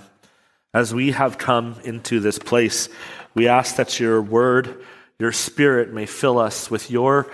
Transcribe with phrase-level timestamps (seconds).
[0.73, 2.87] As we have come into this place,
[3.35, 4.81] we ask that your word,
[5.19, 7.29] your spirit may fill us with your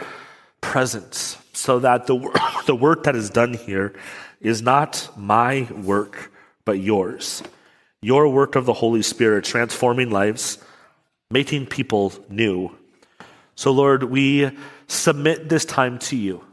[0.62, 2.18] presence so that the,
[2.66, 3.94] the work that is done here
[4.42, 6.32] is not my work,
[6.66, 7.44] but yours.
[8.02, 10.58] Your work of the Holy Spirit, transforming lives,
[11.30, 12.76] making people new.
[13.54, 14.50] So, Lord, we
[14.88, 16.44] submit this time to you.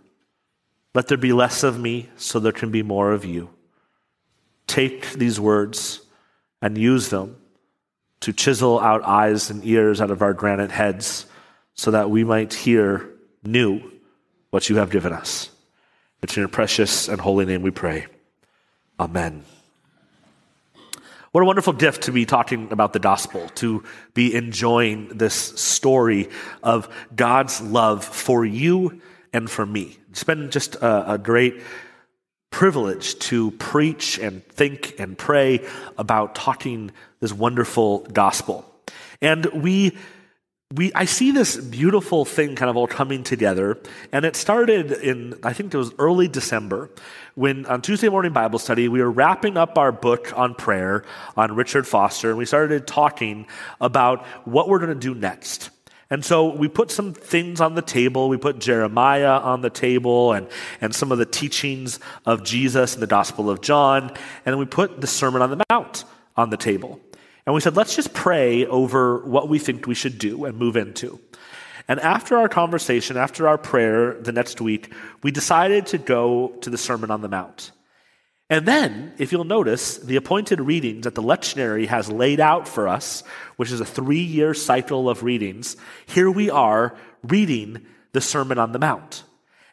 [0.97, 3.51] Let there be less of me so there can be more of you.
[4.67, 6.01] Take these words
[6.63, 7.37] and use them
[8.21, 11.27] to chisel out eyes and ears out of our granite heads
[11.75, 13.11] so that we might hear
[13.45, 13.83] new
[14.49, 15.51] what you have given us.
[16.23, 18.07] It's in your precious and holy name we pray.
[18.99, 19.45] Amen.
[21.33, 26.31] What a wonderful gift to be talking about the gospel, to be enjoying this story
[26.63, 29.03] of God's love for you
[29.37, 29.99] and for me.
[30.11, 31.61] It's been just a, a great
[32.51, 35.61] privilege to preach and think and pray
[35.99, 38.65] about talking this wonderful gospel.
[39.21, 39.97] And we
[40.75, 43.79] we I see this beautiful thing kind of all coming together,
[44.11, 46.91] and it started in I think it was early December
[47.35, 51.05] when on Tuesday morning Bible study we were wrapping up our book on prayer
[51.37, 53.47] on Richard Foster, and we started talking
[53.83, 55.71] about what we're going to do next.
[56.09, 58.29] And so we put some things on the table.
[58.29, 60.47] We put Jeremiah on the table and,
[60.81, 64.11] and some of the teachings of Jesus in the Gospel of John.
[64.11, 66.05] And then we put the Sermon on the Mount
[66.37, 67.01] on the table.
[67.45, 70.77] And we said, let's just pray over what we think we should do and move
[70.77, 71.21] into.
[71.89, 76.71] And after our conversation, after our prayer the next week, we decided to go to
[76.71, 77.71] the Sermon on the Mount.
[78.49, 82.87] And then, if you'll notice, the appointed readings that the lectionary has laid out for
[82.87, 83.25] us,
[83.57, 85.77] which is a three year cycle of readings,
[86.07, 89.25] here we are reading the Sermon on the Mount.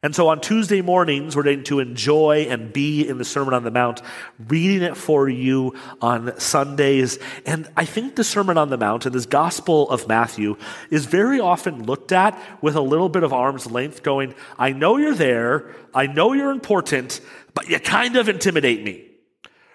[0.03, 3.63] And so on Tuesday mornings, we're going to enjoy and be in the Sermon on
[3.63, 4.01] the Mount,
[4.50, 7.19] reading it for you on Sundays.
[7.45, 10.57] And I think the Sermon on the Mount and this Gospel of Matthew
[10.90, 14.97] is very often looked at with a little bit of arm's length, going, I know
[14.97, 17.22] you're there, I know you're important,
[17.53, 19.09] but you kind of intimidate me.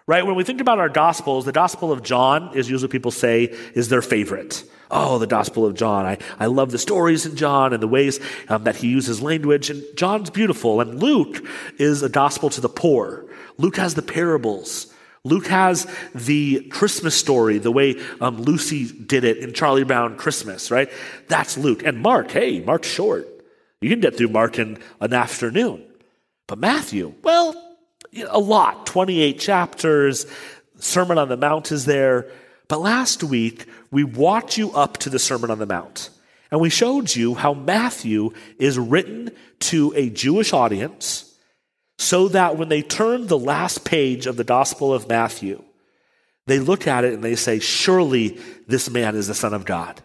[0.07, 0.25] Right?
[0.25, 3.45] When we think about our Gospels, the Gospel of John is usually people say
[3.75, 4.65] is their favorite.
[4.91, 6.07] Oh, the Gospel of John.
[6.07, 8.19] I, I love the stories in John and the ways
[8.49, 9.69] um, that he uses language.
[9.69, 10.81] And John's beautiful.
[10.81, 11.47] And Luke
[11.79, 13.27] is a gospel to the poor.
[13.59, 14.87] Luke has the parables.
[15.25, 20.71] Luke has the Christmas story, the way um, Lucy did it in Charlie Brown Christmas,
[20.71, 20.91] right?
[21.29, 21.83] That's Luke.
[21.85, 23.29] And Mark, hey, Mark's short.
[23.83, 25.85] You can get through Mark in an afternoon.
[26.47, 27.68] But Matthew, well,
[28.29, 30.27] a lot 28 chapters,
[30.79, 32.31] Sermon on the Mount is there.
[32.69, 36.11] But last week, we walked you up to the Sermon on the Mount.
[36.51, 39.31] And we showed you how Matthew is written
[39.61, 41.35] to a Jewish audience
[41.99, 45.63] so that when they turn the last page of the Gospel of Matthew,
[46.47, 50.01] they look at it and they say, Surely this man is the Son of God.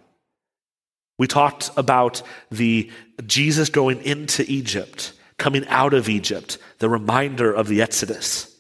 [1.18, 2.22] We talked about
[2.52, 2.92] the
[3.26, 8.56] Jesus going into Egypt coming out of Egypt, the reminder of the Exodus,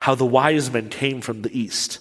[0.00, 2.00] how the wise men came from the east,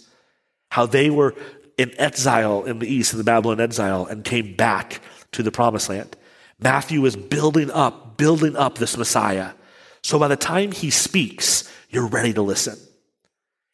[0.70, 1.36] how they were
[1.78, 5.02] in exile in the east, in the Babylon exile, and came back
[5.32, 6.16] to the promised land.
[6.60, 9.52] Matthew is building up, building up this Messiah.
[10.04, 12.78] So by the time he speaks, you're ready to listen.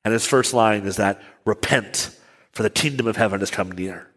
[0.05, 2.17] And his first line is that repent,
[2.53, 4.09] for the kingdom of heaven has come near.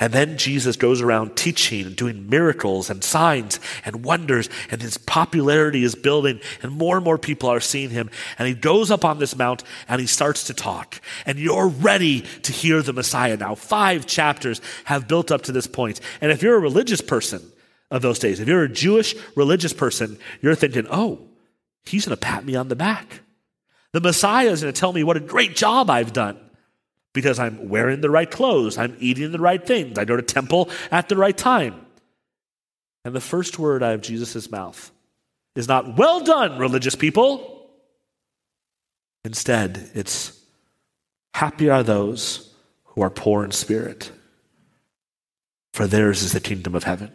[0.00, 4.96] And then Jesus goes around teaching and doing miracles and signs and wonders, and his
[4.96, 8.08] popularity is building, and more and more people are seeing him.
[8.38, 11.00] And he goes up on this mount and he starts to talk.
[11.26, 13.56] And you're ready to hear the Messiah now.
[13.56, 16.00] Five chapters have built up to this point.
[16.20, 17.42] And if you're a religious person
[17.90, 21.26] of those days, if you're a Jewish religious person, you're thinking, oh,
[21.84, 23.22] he's going to pat me on the back.
[23.92, 26.38] The Messiah is going to tell me what a great job I've done
[27.18, 30.70] because I'm wearing the right clothes, I'm eating the right things, I go to temple
[30.92, 31.84] at the right time.
[33.04, 34.92] And the first word out of Jesus' mouth
[35.56, 37.68] is not, well done, religious people.
[39.24, 40.40] Instead, it's,
[41.34, 42.54] happy are those
[42.84, 44.12] who are poor in spirit,
[45.72, 47.10] for theirs is the kingdom of heaven.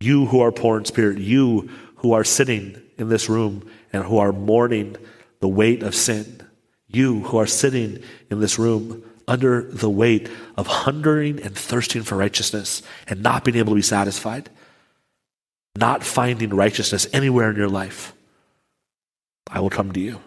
[0.00, 4.18] You who are poor in spirit, you who are sitting in this room and who
[4.18, 4.96] are mourning
[5.40, 6.42] the weight of sin.
[6.88, 12.16] You who are sitting in this room under the weight of hungering and thirsting for
[12.16, 14.48] righteousness and not being able to be satisfied,
[15.76, 18.14] not finding righteousness anywhere in your life,
[19.50, 20.20] I will come to you.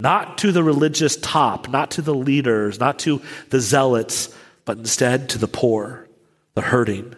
[0.00, 5.28] Not to the religious top, not to the leaders, not to the zealots, but instead
[5.30, 6.08] to the poor,
[6.54, 7.14] the hurting,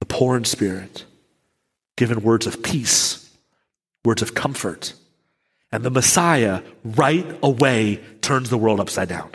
[0.00, 1.04] the poor in spirit,
[1.96, 3.30] given words of peace,
[4.04, 4.94] words of comfort
[5.72, 9.30] and the Messiah right away turns the world upside down.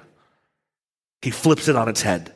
[1.21, 2.33] He flips it on its head.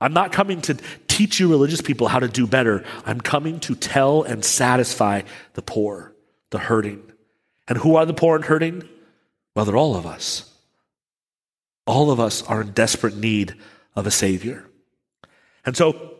[0.00, 0.76] I'm not coming to
[1.08, 2.84] teach you religious people how to do better.
[3.06, 5.22] I'm coming to tell and satisfy
[5.54, 6.12] the poor,
[6.50, 7.02] the hurting.
[7.68, 8.86] And who are the poor and hurting?
[9.54, 10.52] Well, they're all of us.
[11.86, 13.54] All of us are in desperate need
[13.94, 14.68] of a Savior.
[15.64, 16.15] And so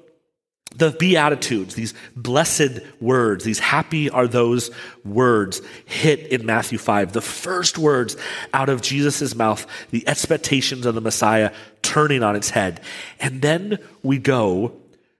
[0.76, 4.70] the Beatitudes, these blessed words, these happy are those
[5.04, 7.12] words hit in Matthew 5.
[7.12, 8.16] The first words
[8.52, 11.52] out of Jesus' mouth, the expectations of the Messiah
[11.82, 12.80] turning on its head.
[13.18, 14.72] And then we go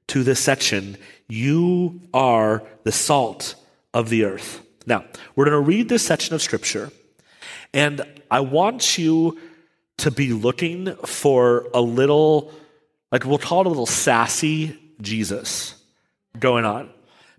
[0.09, 0.99] to this section,
[1.29, 3.55] you are the salt
[3.95, 4.63] of the earth.
[4.87, 5.05] Now,
[5.35, 6.91] we're going to read this section of scripture,
[7.73, 9.39] and I want you
[9.99, 12.53] to be looking for a little,
[13.11, 15.75] like we'll call it a little sassy Jesus
[16.39, 16.91] going on.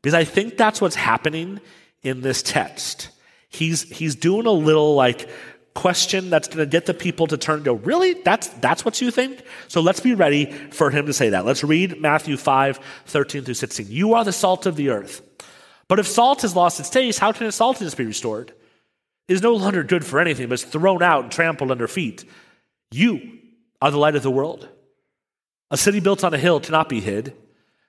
[0.01, 1.59] Because I think that's what's happening
[2.03, 3.09] in this text.
[3.49, 5.29] He's, he's doing a little like
[5.73, 8.13] question that's going to get the people to turn and go, really?
[8.23, 9.43] That's, that's what you think?
[9.67, 11.45] So let's be ready for him to say that.
[11.45, 13.85] Let's read Matthew 5, 13 through 16.
[13.89, 15.21] You are the salt of the earth.
[15.87, 18.53] But if salt has lost its taste, how can its saltiness be restored?
[19.27, 22.25] It is no longer good for anything, but is thrown out and trampled under feet.
[22.91, 23.39] You
[23.81, 24.67] are the light of the world.
[25.69, 27.35] A city built on a hill cannot be hid.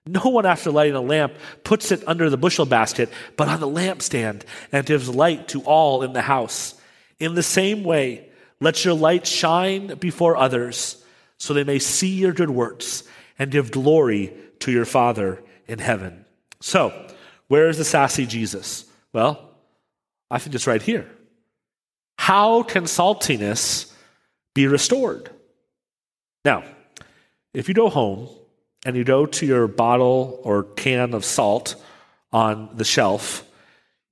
[0.09, 1.35] No one, after lighting a lamp,
[1.65, 6.03] puts it under the bushel basket, but on the lampstand, and gives light to all
[6.03, 6.75] in the house.
[7.19, 8.27] In the same way,
[8.59, 11.05] let your light shine before others,
[11.37, 13.03] so they may see your good works
[13.39, 16.25] and give glory to your Father in heaven.
[16.61, 17.09] So,
[17.49, 18.87] where is the sassy Jesus?
[19.13, 19.51] Well,
[20.31, 21.07] I think it's right here.
[22.17, 23.93] How can saltiness
[24.55, 25.31] be restored?
[26.47, 26.65] Now,
[27.53, 28.31] if you go home
[28.89, 31.75] and you go to your bottle or can of salt
[32.33, 33.45] on the shelf,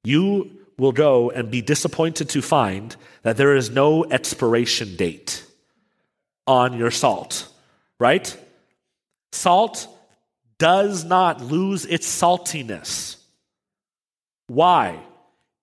[0.04, 5.46] you will go and be disappointed to find that there is no expiration date
[6.46, 7.48] on your salt,
[7.98, 8.36] right?
[9.32, 9.88] Salt
[10.58, 13.16] does not lose its saltiness.
[14.46, 14.98] Why?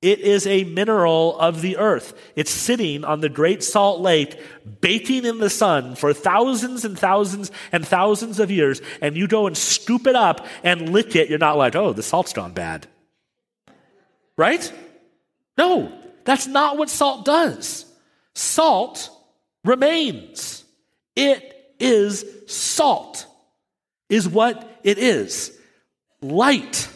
[0.04, 2.14] It is a mineral of the earth.
[2.36, 4.38] It's sitting on the Great Salt Lake,
[4.82, 9.48] baking in the sun for thousands and thousands and thousands of years, and you go
[9.48, 11.30] and scoop it up and lick it.
[11.30, 12.86] You're not like, oh, the salt's gone bad.
[14.36, 14.74] Right?
[15.58, 17.86] No, that's not what salt does.
[18.36, 19.10] Salt
[19.64, 20.66] remains.
[21.16, 23.26] It is salt,
[24.10, 25.58] is what it is.
[26.22, 26.90] Light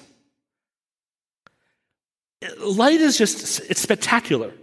[2.60, 4.54] light is just, it's spectacular.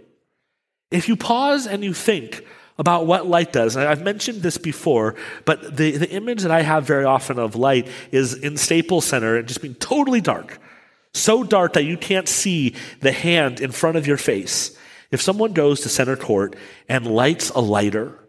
[0.91, 2.45] If you pause and you think
[2.77, 5.15] about what light does, and I've mentioned this before,
[5.45, 9.37] but the, the image that I have very often of light is in Staples Center
[9.37, 10.59] and just being totally dark.
[11.13, 14.77] So dark that you can't see the hand in front of your face.
[15.11, 16.55] If someone goes to center court
[16.89, 18.19] and lights a lighter,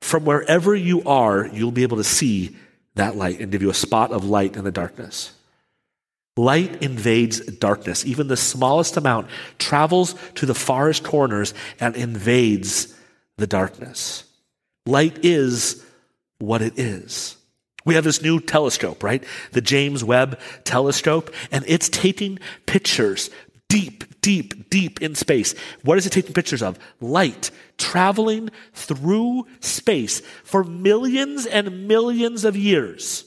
[0.00, 2.56] from wherever you are, you'll be able to see
[2.94, 5.32] that light and give you a spot of light in the darkness.
[6.36, 8.04] Light invades darkness.
[8.04, 12.94] Even the smallest amount travels to the farthest corners and invades
[13.36, 14.24] the darkness.
[14.84, 15.84] Light is
[16.38, 17.36] what it is.
[17.84, 19.22] We have this new telescope, right?
[19.52, 23.30] The James Webb telescope, and it's taking pictures
[23.68, 25.54] deep, deep, deep in space.
[25.82, 26.78] What is it taking pictures of?
[27.00, 33.24] Light traveling through space for millions and millions of years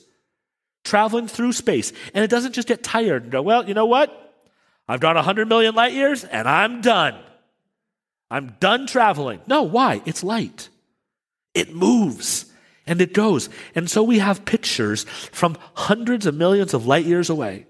[0.87, 1.93] traveling through space.
[2.13, 4.23] And it doesn't just get tired and go, well, you know what?
[4.87, 7.15] I've gone 100 million light years and I'm done.
[8.31, 9.41] I'm done traveling.
[9.47, 10.01] No, why?
[10.05, 10.69] It's light.
[11.53, 12.45] It moves
[12.85, 13.49] and it goes.
[13.75, 17.67] And so we have pictures from hundreds of millions of light years away.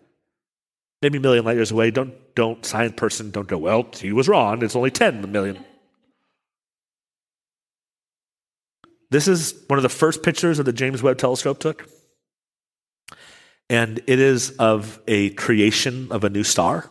[1.01, 1.91] Maybe a million light years away.
[1.91, 4.63] Don't, don't, science person, don't go, well, he was wrong.
[4.63, 5.63] It's only 10 million.
[9.09, 11.87] This is one of the first pictures that the James Webb telescope took.
[13.69, 16.89] And it is of a creation of a new star.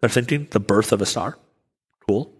[0.00, 1.38] They're thinking the birth of a star.
[2.06, 2.32] Cool.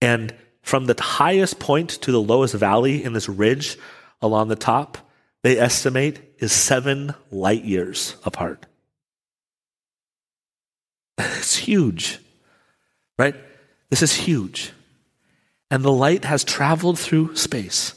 [0.00, 3.78] And from the highest point to the lowest valley in this ridge
[4.20, 4.98] along the top,
[5.42, 8.66] they estimate is seven light years apart.
[11.18, 12.18] It's huge,
[13.18, 13.36] right?
[13.88, 14.72] This is huge.
[15.70, 17.94] And the light has traveled through space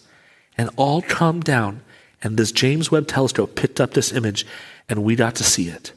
[0.57, 1.81] and all come down.
[2.21, 4.45] And this James Webb telescope picked up this image
[4.87, 5.93] and we got to see it.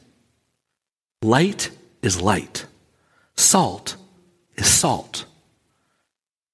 [1.21, 1.69] Light
[2.01, 2.65] is light,
[3.35, 3.95] salt
[4.55, 5.25] is salt.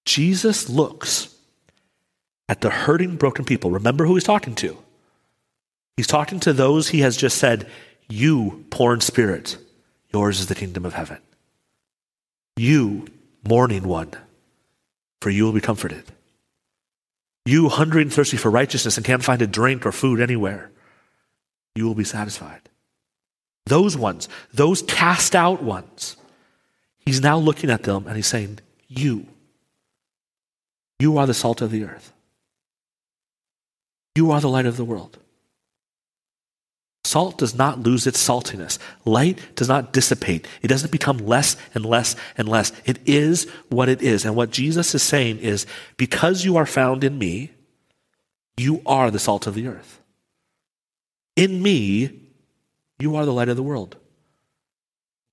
[0.06, 1.36] Jesus looks
[2.48, 3.70] at the hurting, broken people.
[3.70, 4.78] Remember who he's talking to.
[5.98, 7.68] He's talking to those he has just said,
[8.08, 9.58] You, poor in spirit,
[10.12, 11.20] yours is the kingdom of heaven.
[12.56, 13.06] You,
[13.48, 14.12] mourning one,
[15.22, 16.06] for you will be comforted.
[17.46, 20.72] You, hungry and thirsty for righteousness and can't find a drink or food anywhere,
[21.76, 22.62] you will be satisfied.
[23.66, 26.18] Those ones, those cast out ones,
[27.06, 29.28] he's now looking at them and he's saying, You,
[31.00, 32.12] you are the salt of the earth.
[34.16, 35.18] You are the light of the world.
[37.10, 38.78] Salt does not lose its saltiness.
[39.04, 40.48] Light does not dissipate.
[40.62, 42.72] It doesn't become less and less and less.
[42.86, 44.26] It is what it is.
[44.26, 45.66] And what Jesus is saying is
[45.98, 47.50] because you are found in me,
[48.58, 50.00] you are the salt of the earth.
[51.36, 52.12] In me,
[53.00, 53.98] you are the light of the world.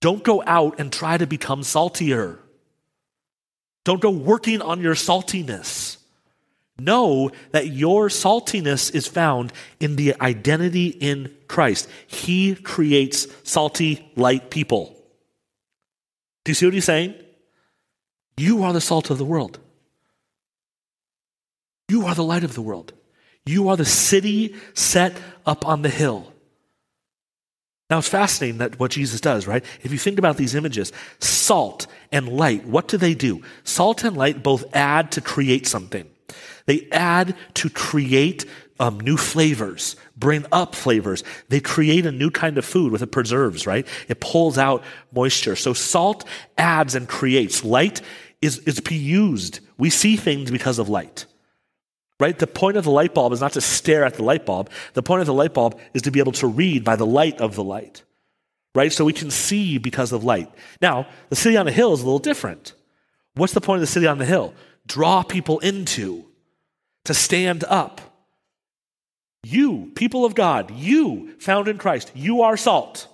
[0.00, 2.38] Don't go out and try to become saltier.
[3.85, 5.95] Don't go working on your saltiness.
[6.78, 11.88] Know that your saltiness is found in the identity in Christ.
[12.06, 14.95] He creates salty, light people.
[16.45, 17.14] Do you see what he's saying?
[18.37, 19.59] You are the salt of the world.
[21.88, 22.92] You are the light of the world.
[23.47, 25.16] You are the city set
[25.47, 26.33] up on the hill.
[27.88, 29.64] Now it's fascinating that what Jesus does, right?
[29.83, 33.42] If you think about these images, salt and light, what do they do?
[33.62, 36.11] Salt and light both add to create something.
[36.66, 38.44] They add to create
[38.78, 41.25] um, new flavors, bring up flavors.
[41.49, 43.87] They create a new kind of food with the preserves, right?
[44.08, 44.82] It pulls out
[45.12, 45.56] moisture.
[45.56, 46.25] So salt
[46.58, 47.64] adds and creates.
[47.64, 48.02] Light
[48.42, 49.61] is, is be used.
[49.78, 51.26] We see things because of light.
[52.18, 52.38] Right?
[52.38, 54.70] The point of the light bulb is not to stare at the light bulb.
[54.94, 57.40] The point of the light bulb is to be able to read by the light
[57.42, 58.02] of the light.
[58.75, 58.92] Right?
[58.92, 60.50] So we can see because of light.
[60.80, 62.73] Now, the city on the hill is a little different.
[63.35, 64.54] What's the point of the city on the hill?
[64.87, 66.25] Draw people into
[67.06, 68.00] to stand up.
[69.42, 73.06] You, people of God, you found in Christ, you are salt.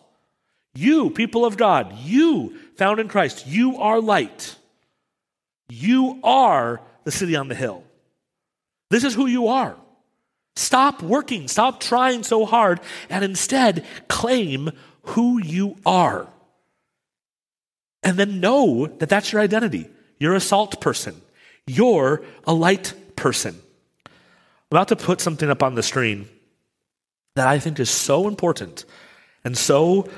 [0.74, 4.56] You, people of God, you found in Christ, you are light.
[5.68, 7.84] You are the city on the hill.
[8.90, 9.76] This is who you are.
[10.56, 12.80] Stop working, stop trying so hard,
[13.10, 14.70] and instead claim
[15.02, 16.28] who you are.
[18.02, 19.88] And then know that that's your identity.
[20.18, 21.20] You're a salt person,
[21.66, 23.60] you're a light person.
[24.72, 26.30] About to put something up on the screen
[27.36, 28.86] that I think is so important.
[29.44, 30.08] And so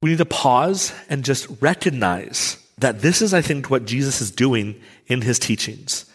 [0.00, 4.30] we need to pause and just recognize that this is, I think, what Jesus is
[4.30, 6.06] doing in his teachings.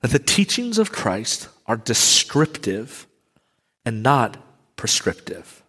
[0.00, 3.08] That the teachings of Christ are descriptive
[3.84, 4.36] and not
[4.76, 5.64] prescriptive.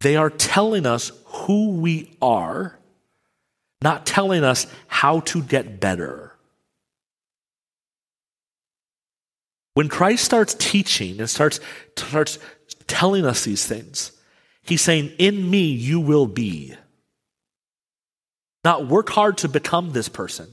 [0.00, 2.78] They are telling us who we are,
[3.82, 6.35] not telling us how to get better.
[9.76, 11.60] When Christ starts teaching and starts,
[11.98, 12.38] starts
[12.86, 14.10] telling us these things,
[14.62, 16.74] he's saying, In me you will be.
[18.64, 20.48] Not work hard to become this person,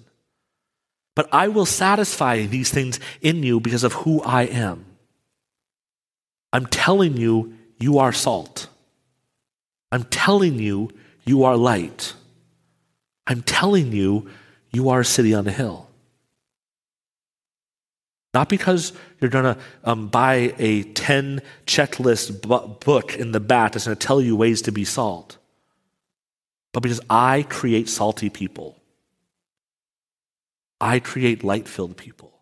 [1.16, 4.86] but I will satisfy these things in you because of who I am.
[6.52, 8.68] I'm telling you, you are salt.
[9.90, 10.90] I'm telling you,
[11.24, 12.14] you are light.
[13.26, 14.30] I'm telling you,
[14.74, 15.88] you are a city on a hill.
[18.34, 23.74] Not because you're going to um, buy a 10 checklist bu- book in the back
[23.74, 25.38] that's going to tell you ways to be salt,
[26.72, 28.78] but because I create salty people.
[30.82, 32.34] I create light filled people.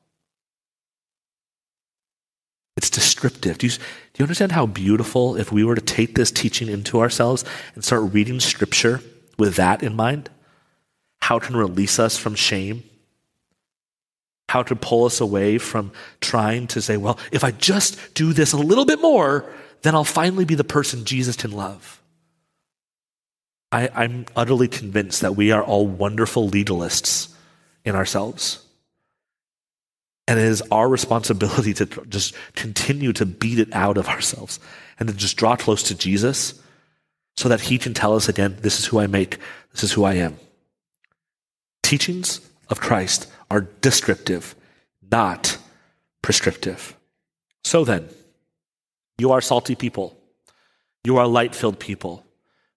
[2.78, 3.58] It's descriptive.
[3.58, 3.80] Do you, do
[4.18, 7.44] you understand how beautiful if we were to take this teaching into ourselves
[7.76, 9.02] and start reading scripture
[9.38, 10.30] with that in mind?
[11.22, 12.84] How it can release us from shame
[14.52, 18.52] how to pull us away from trying to say, well, if I just do this
[18.52, 19.50] a little bit more,
[19.82, 22.02] then I'll finally be the person Jesus can love.
[23.72, 27.34] I, I'm utterly convinced that we are all wonderful legalists
[27.86, 28.62] in ourselves.
[30.28, 34.60] And it is our responsibility to just continue to beat it out of ourselves
[35.00, 36.62] and to just draw close to Jesus
[37.38, 39.38] so that he can tell us again, this is who I make,
[39.72, 40.38] this is who I am.
[41.84, 42.42] Teachings
[42.72, 44.56] of Christ are descriptive,
[45.12, 45.58] not
[46.22, 46.96] prescriptive.
[47.64, 48.10] So then,
[49.18, 50.18] you are salty people.
[51.04, 52.26] You are light filled people.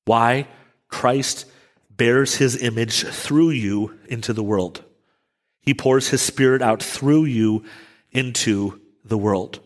[0.05, 0.49] Why?
[0.89, 1.47] Christ
[1.91, 4.83] bears his image through you into the world.
[5.63, 7.65] He pours his spirit out through you
[8.11, 9.61] into the world.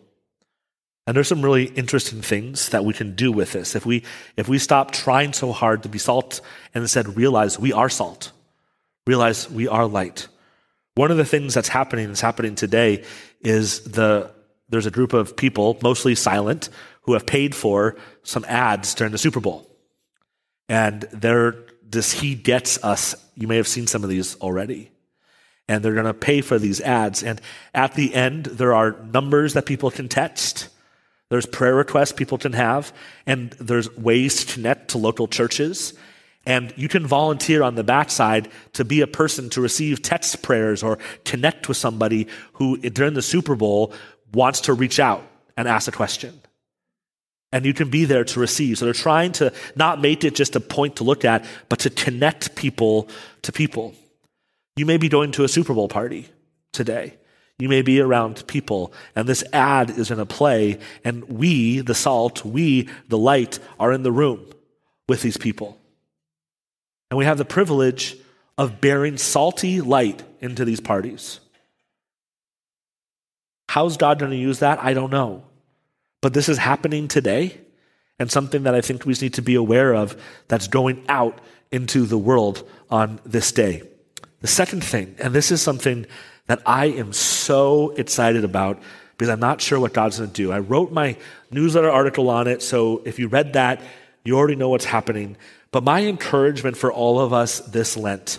[1.07, 3.75] And there's some really interesting things that we can do with this.
[3.75, 4.05] If we,
[4.37, 6.43] if we stop trying so hard to be salt
[6.75, 8.31] and instead realize we are salt,
[9.09, 10.29] realize we are light.
[10.95, 13.05] One of the things that's happening, that's happening today,
[13.41, 14.31] is the,
[14.69, 16.69] there's a group of people, mostly silent,
[17.03, 19.67] who have paid for some ads during the Super Bowl.
[20.69, 24.91] And they're, this He Gets Us, you may have seen some of these already
[25.69, 27.23] and they're going to pay for these ads.
[27.23, 27.41] And
[27.75, 30.69] at the end, there are numbers that people can text.
[31.29, 32.93] There's prayer requests people can have,
[33.27, 35.93] and there's ways to connect to local churches.
[36.49, 40.83] And you can volunteer on the backside to be a person to receive text prayers
[40.83, 43.93] or connect with somebody who, during the Super Bowl,
[44.33, 45.23] wants to reach out
[45.59, 46.41] and ask a question.
[47.53, 48.79] And you can be there to receive.
[48.79, 51.91] So they're trying to not make it just a point to look at, but to
[51.91, 53.11] connect people
[53.43, 53.95] to people.
[54.77, 56.29] You may be going to a Super Bowl party
[56.73, 57.19] today.
[57.59, 61.95] You may be around people, and this ad is in a play, and we, the
[61.95, 64.47] salt, we, the light, are in the room
[65.09, 65.78] with these people.
[67.11, 68.17] And we have the privilege
[68.57, 71.41] of bearing salty light into these parties.
[73.69, 74.83] How's God going to use that?
[74.83, 75.45] I don't know.
[76.21, 77.61] But this is happening today,
[78.19, 81.39] and something that I think we need to be aware of that's going out
[81.71, 83.83] into the world on this day.
[84.41, 86.07] The second thing, and this is something
[86.47, 88.81] that I am so excited about
[89.17, 90.51] because I'm not sure what God's going to do.
[90.53, 91.17] I wrote my
[91.51, 93.81] newsletter article on it, so if you read that,
[94.25, 95.37] you already know what's happening.
[95.71, 98.39] But my encouragement for all of us this Lent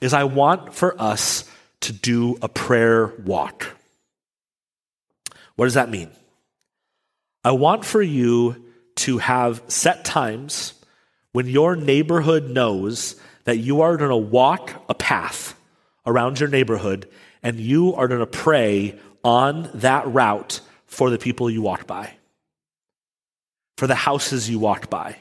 [0.00, 3.66] is I want for us to do a prayer walk.
[5.56, 6.10] What does that mean?
[7.44, 8.64] I want for you
[8.96, 10.74] to have set times
[11.32, 15.54] when your neighborhood knows that you are going to walk a path
[16.06, 17.08] around your neighborhood
[17.42, 22.14] and you are going to pray on that route for the people you walk by,
[23.76, 25.16] for the houses you walk by.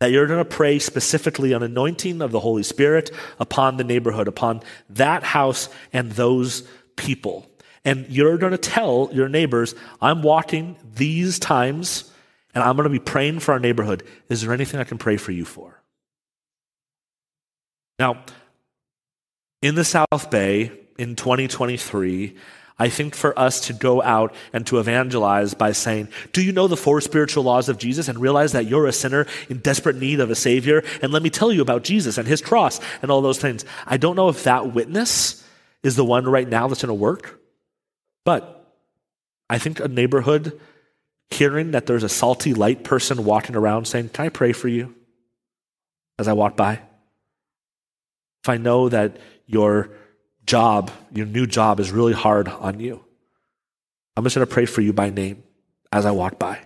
[0.00, 4.28] That you're going to pray specifically on anointing of the Holy Spirit upon the neighborhood,
[4.28, 7.50] upon that house and those people.
[7.84, 12.12] And you're going to tell your neighbors, I'm walking these times
[12.54, 14.02] and I'm going to be praying for our neighborhood.
[14.28, 15.82] Is there anything I can pray for you for?
[17.98, 18.24] Now,
[19.62, 22.36] in the South Bay in 2023,
[22.78, 26.68] I think for us to go out and to evangelize by saying, Do you know
[26.68, 30.20] the four spiritual laws of Jesus and realize that you're a sinner in desperate need
[30.20, 30.82] of a Savior?
[31.00, 33.64] And let me tell you about Jesus and His cross and all those things.
[33.86, 35.42] I don't know if that witness
[35.82, 37.40] is the one right now that's going to work,
[38.24, 38.74] but
[39.48, 40.60] I think a neighborhood
[41.30, 44.94] hearing that there's a salty light person walking around saying, Can I pray for you
[46.18, 46.82] as I walk by?
[48.46, 49.16] if I know that
[49.48, 49.90] your
[50.46, 53.04] job, your new job is really hard on you,
[54.16, 55.42] I'm just going to pray for you by name
[55.92, 56.60] as I walk by.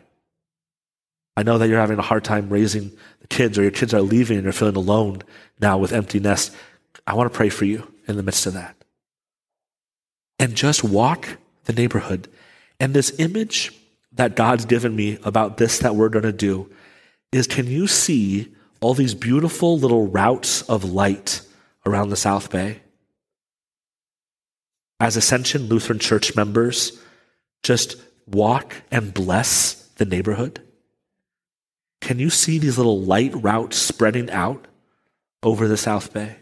[1.36, 4.02] I know that you're having a hard time raising the kids or your kids are
[4.02, 5.22] leaving and you're feeling alone
[5.60, 6.54] now with empty nest.
[7.06, 8.76] I want to pray for you in the midst of that.
[10.38, 12.28] And just walk the neighborhood.
[12.78, 13.72] And this image
[14.12, 16.70] that God's given me about this that we're going to do
[17.32, 21.42] is can you see all these beautiful little routes of light
[21.86, 22.80] around the South Bay.
[25.00, 27.00] As Ascension Lutheran Church members,
[27.62, 30.60] just walk and bless the neighborhood.
[32.02, 34.66] Can you see these little light routes spreading out
[35.42, 36.36] over the South Bay?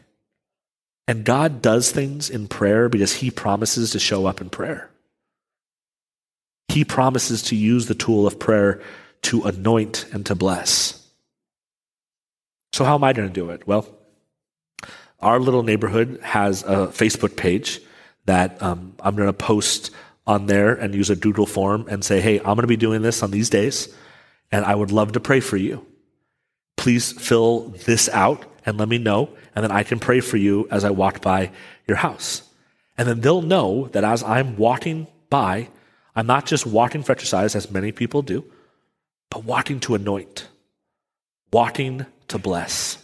[1.06, 4.90] And God does things in prayer because He promises to show up in prayer.
[6.68, 8.82] He promises to use the tool of prayer
[9.22, 11.06] to anoint and to bless.
[12.72, 13.66] So, how am I going to do it?
[13.66, 13.86] Well,
[15.20, 17.80] our little neighborhood has a Facebook page
[18.28, 19.90] that um, I'm going to post
[20.26, 23.00] on there and use a Google form and say, hey, I'm going to be doing
[23.02, 23.88] this on these days,
[24.52, 25.84] and I would love to pray for you.
[26.76, 30.68] Please fill this out and let me know, and then I can pray for you
[30.70, 31.50] as I walk by
[31.86, 32.42] your house.
[32.98, 35.68] And then they'll know that as I'm walking by,
[36.14, 38.44] I'm not just walking for exercise, as many people do,
[39.30, 40.48] but walking to anoint,
[41.52, 42.98] walking to bless.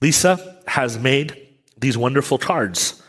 [0.00, 1.36] Lisa has made
[1.78, 3.02] these wonderful cards,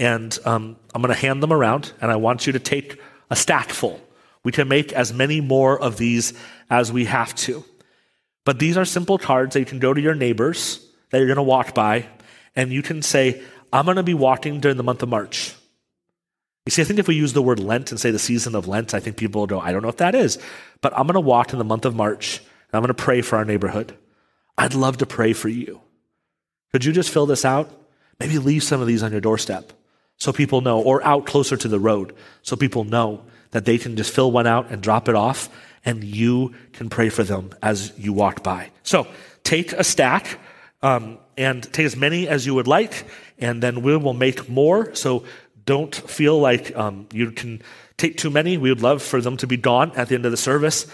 [0.00, 3.36] and um, I'm going to hand them around, and I want you to take a
[3.36, 4.00] stack full.
[4.42, 6.32] We can make as many more of these
[6.70, 7.62] as we have to.
[8.46, 11.36] But these are simple cards that you can go to your neighbors that you're going
[11.36, 12.06] to walk by,
[12.56, 15.54] and you can say, I'm going to be walking during the month of March.
[16.64, 18.66] You see, I think if we use the word Lent and say the season of
[18.66, 20.38] Lent, I think people will go, I don't know what that is.
[20.80, 23.20] But I'm going to walk in the month of March, and I'm going to pray
[23.20, 23.94] for our neighborhood.
[24.56, 25.82] I'd love to pray for you.
[26.72, 27.70] Could you just fill this out?
[28.18, 29.74] Maybe leave some of these on your doorstep
[30.20, 33.96] so people know, or out closer to the road so people know that they can
[33.96, 35.48] just fill one out and drop it off
[35.84, 38.70] and you can pray for them as you walk by.
[38.82, 39.06] So
[39.42, 40.38] take a stack
[40.82, 43.06] um, and take as many as you would like,
[43.38, 44.94] and then we will make more.
[44.94, 45.24] So
[45.64, 47.62] don't feel like um, you can
[47.96, 48.58] take too many.
[48.58, 50.86] We would love for them to be gone at the end of the service.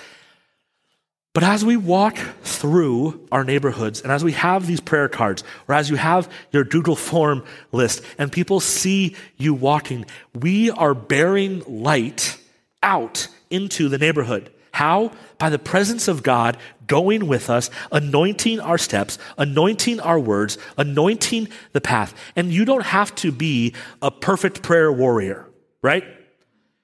[1.37, 5.75] But as we walk through our neighborhoods and as we have these prayer cards or
[5.75, 11.63] as you have your Google form list and people see you walking, we are bearing
[11.69, 12.39] light
[12.83, 14.51] out into the neighborhood.
[14.73, 15.13] How?
[15.37, 21.49] By the presence of God going with us, anointing our steps, anointing our words, anointing
[21.73, 22.15] the path.
[22.35, 25.47] And you don't have to be a perfect prayer warrior,
[25.83, 26.16] right?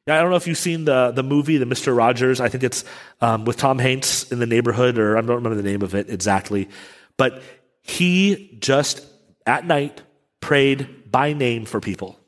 [0.09, 1.97] I don't know if you've seen the, the movie, the Mr.
[1.97, 2.41] Rogers.
[2.41, 2.85] I think it's
[3.21, 6.11] um, with Tom Hanks in the neighborhood, or I don't remember the name of it
[6.11, 6.69] exactly.
[7.17, 7.43] But
[7.83, 9.05] he just
[9.47, 10.03] at night
[10.41, 12.19] prayed by name for people.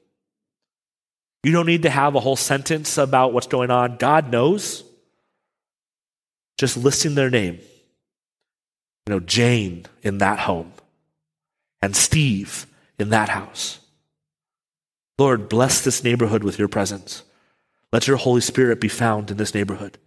[1.42, 3.96] You don't need to have a whole sentence about what's going on.
[3.96, 4.84] God knows
[6.56, 7.58] just listing their name.
[9.06, 10.72] You know, Jane in that home
[11.82, 12.66] and Steve
[12.98, 13.80] in that house.
[15.18, 17.22] Lord, bless this neighborhood with your presence.
[17.94, 19.98] Let your Holy Spirit be found in this neighborhood.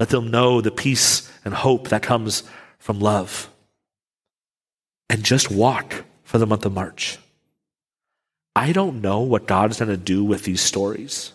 [0.00, 2.42] Let them know the peace and hope that comes
[2.80, 3.48] from love.
[5.08, 7.20] And just walk for the month of March.
[8.56, 11.30] I don't know what God is going to do with these stories.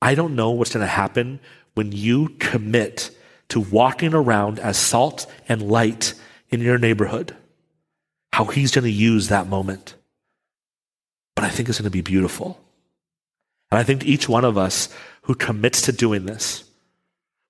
[0.00, 1.38] I don't know what's going to happen
[1.74, 3.16] when you commit
[3.50, 6.14] to walking around as salt and light
[6.48, 7.36] in your neighborhood,
[8.32, 9.94] how he's going to use that moment.
[11.36, 12.61] But I think it's going to be beautiful.
[13.72, 14.90] And I think each one of us
[15.22, 16.62] who commits to doing this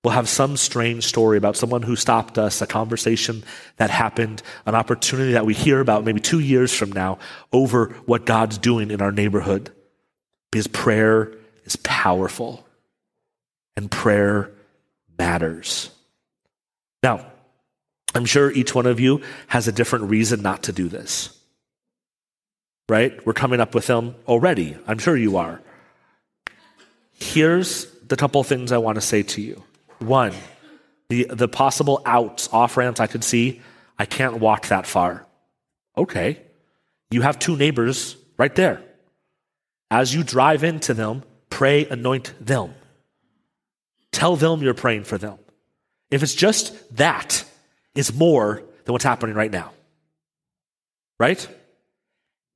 [0.05, 3.43] will have some strange story about someone who stopped us, a conversation
[3.75, 7.19] that happened, an opportunity that we hear about maybe two years from now
[7.51, 9.69] over what God's doing in our neighborhood.
[10.49, 11.33] Because prayer
[11.65, 12.65] is powerful
[13.75, 14.49] and prayer
[15.19, 15.89] matters.
[17.03, 17.25] Now,
[18.15, 21.37] I'm sure each one of you has a different reason not to do this.
[22.87, 23.25] Right?
[23.25, 24.77] We're coming up with them already.
[24.87, 25.59] I'm sure you are.
[27.23, 29.63] Here's the couple things I want to say to you.
[29.99, 30.33] One,
[31.09, 33.61] the, the possible outs, off ramps I could see,
[33.97, 35.25] I can't walk that far.
[35.97, 36.41] Okay.
[37.11, 38.81] You have two neighbors right there.
[39.89, 42.73] As you drive into them, pray, anoint them.
[44.11, 45.37] Tell them you're praying for them.
[46.11, 47.45] If it's just that,
[47.95, 49.71] it's more than what's happening right now.
[51.19, 51.47] Right?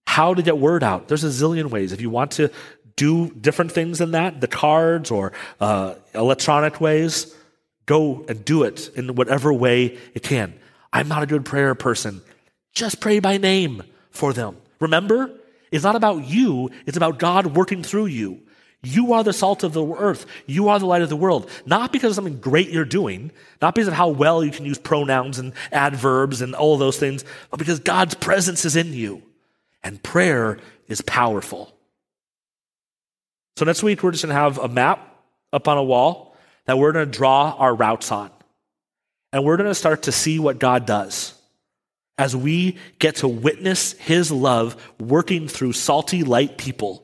[0.05, 1.07] How to get word out?
[1.07, 1.93] There's a zillion ways.
[1.93, 2.51] If you want to
[2.97, 5.31] do different things than that, the cards or
[5.61, 7.33] uh, electronic ways,
[7.85, 10.53] go and do it in whatever way it can.
[10.91, 12.21] I'm not a good prayer person.
[12.73, 14.57] Just pray by name for them.
[14.81, 15.31] Remember,
[15.71, 18.41] it's not about you, it's about God working through you.
[18.83, 20.25] You are the salt of the earth.
[20.45, 21.49] You are the light of the world.
[21.65, 23.31] Not because of something great you're doing,
[23.61, 27.25] not because of how well you can use pronouns and adverbs and all those things,
[27.49, 29.23] but because God's presence is in you.
[29.83, 31.76] And prayer is powerful.
[33.57, 35.15] So next week, we're just going to have a map
[35.51, 38.29] up on a wall that we're going to draw our routes on.
[39.33, 41.33] And we're going to start to see what God does
[42.19, 47.03] as we get to witness his love working through salty, light people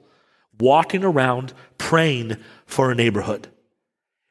[0.59, 2.37] walking around praying
[2.67, 3.47] for a neighborhood.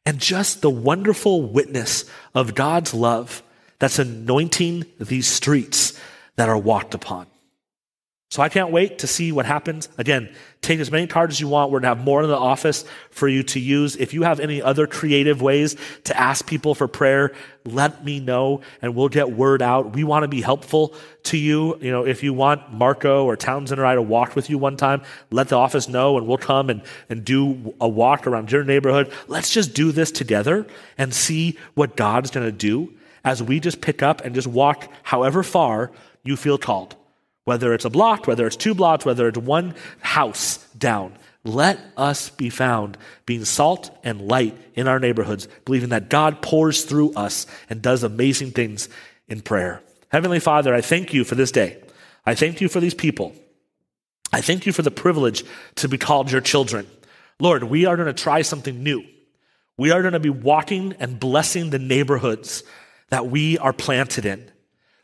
[0.07, 2.05] And just the wonderful witness
[2.37, 3.43] of God's love
[3.81, 6.01] that's anointing these streets
[6.37, 7.27] that are walked upon.
[8.33, 9.91] So I can't wait to see what happens.
[9.99, 11.71] Again, take as many cards as you want.
[11.71, 13.95] We're going to have more in the office for you to use.
[13.97, 17.35] If you have any other creative ways to ask people for prayer,
[17.67, 19.93] let me know and we'll get word out.
[19.93, 21.77] We want to be helpful to you.
[21.83, 24.79] You know, if you want Marco or Townsend or I to walk with you one
[24.79, 28.65] time, let the office know and we'll come and, and do a walk around your
[28.65, 29.13] neighborhood.
[29.29, 30.67] Let's just do this together
[30.97, 34.91] and see what God's going to do as we just pick up and just walk
[35.03, 35.93] however far
[36.25, 36.97] you feel called.
[37.45, 42.31] Whether it's a block, whether it's two blocks, whether it's one house down, let us
[42.31, 47.47] be found being salt and light in our neighborhoods, believing that God pours through us
[47.69, 48.89] and does amazing things
[49.27, 49.83] in prayer.
[50.11, 51.83] Heavenly Father, I thank you for this day.
[52.25, 53.35] I thank you for these people.
[54.33, 55.45] I thank you for the privilege
[55.77, 56.87] to be called your children.
[57.41, 59.05] Lord, we are going to try something new.
[59.77, 62.63] We are going to be walking and blessing the neighborhoods
[63.09, 64.49] that we are planted in.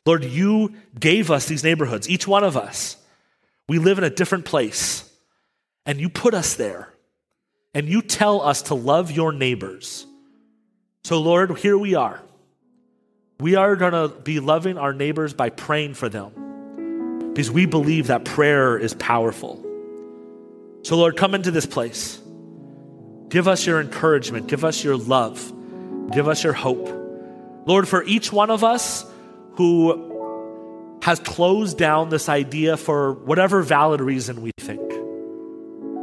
[0.09, 2.97] Lord, you gave us these neighborhoods, each one of us.
[3.69, 5.07] We live in a different place,
[5.85, 6.89] and you put us there,
[7.75, 10.07] and you tell us to love your neighbors.
[11.05, 12.23] So, Lord, here we are.
[13.39, 18.07] we are going to be loving our neighbors by praying for them because we believe
[18.07, 19.63] that prayer is powerful.
[20.85, 22.19] So, Lord, come into this place.
[23.29, 24.47] Give us your encouragement.
[24.47, 25.53] Give us your love.
[26.13, 26.89] Give us your hope.
[27.67, 29.05] Lord, for each one of us
[29.59, 34.81] who has closed down this idea for whatever valid reason we think,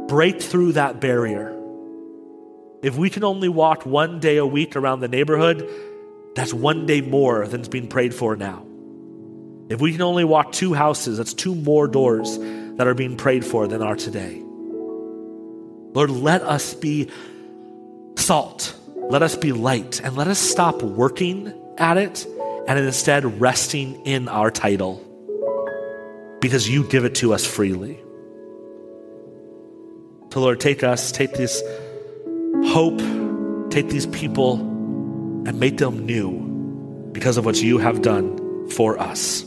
[0.08, 1.58] break through that barrier.
[2.82, 5.66] If we can only walk one day a week around the neighborhood,
[6.34, 8.62] that's one day more than's being prayed for now.
[9.70, 12.38] If we can only walk two houses, that's two more doors
[12.76, 14.42] that are being prayed for than are today.
[15.94, 17.08] Lord, let us be
[18.16, 22.26] salt, let us be light, and let us stop working at it
[22.68, 25.02] and instead resting in our title
[26.40, 27.98] because you give it to us freely.
[30.32, 31.62] So, Lord, take us, take this
[32.66, 32.98] hope,
[33.70, 34.54] take these people
[35.46, 39.44] and make them new because of what you have done for us.